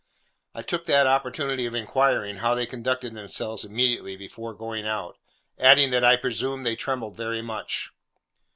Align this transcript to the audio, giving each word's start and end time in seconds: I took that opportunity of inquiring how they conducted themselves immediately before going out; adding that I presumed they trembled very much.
I 0.55 0.63
took 0.63 0.85
that 0.85 1.05
opportunity 1.05 1.67
of 1.67 1.75
inquiring 1.75 2.37
how 2.37 2.55
they 2.55 2.65
conducted 2.65 3.13
themselves 3.13 3.63
immediately 3.63 4.15
before 4.17 4.55
going 4.55 4.87
out; 4.87 5.19
adding 5.59 5.91
that 5.91 6.03
I 6.03 6.15
presumed 6.15 6.65
they 6.65 6.75
trembled 6.75 7.15
very 7.17 7.43
much. 7.43 7.91